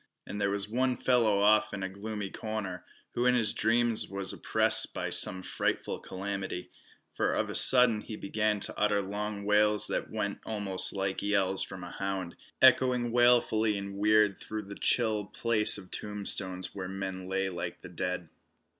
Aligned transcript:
And 0.25 0.41
there 0.41 0.49
was 0.49 0.67
one 0.67 0.95
fellow 0.95 1.41
off 1.41 1.75
in 1.75 1.83
a 1.83 1.87
gloomy 1.87 2.31
corner, 2.31 2.83
who 3.13 3.27
in 3.27 3.35
his 3.35 3.53
dreams 3.53 4.09
was 4.09 4.33
oppressed 4.33 4.95
by 4.95 5.11
some 5.11 5.43
frightful 5.43 5.99
calamity, 5.99 6.71
for 7.13 7.35
of 7.35 7.51
a 7.51 7.55
sudden 7.55 8.01
he 8.01 8.15
began 8.15 8.59
to 8.61 8.73
utter 8.75 8.99
long 8.99 9.45
wails 9.45 9.85
that 9.89 10.09
went 10.09 10.39
almost 10.43 10.91
like 10.91 11.21
yells 11.21 11.61
from 11.61 11.83
a 11.83 11.91
hound, 11.91 12.35
echoing 12.63 13.11
wailfully 13.11 13.77
and 13.77 13.93
weird 13.95 14.35
through 14.35 14.63
this 14.63 14.79
chill 14.81 15.25
place 15.25 15.77
of 15.77 15.91
tombstones 15.91 16.73
where 16.73 16.87
men 16.89 17.27
lay 17.27 17.49
like 17.49 17.81
the 17.81 17.87
dead. 17.89 18.29